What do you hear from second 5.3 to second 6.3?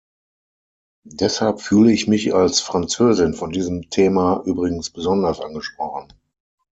angesprochen.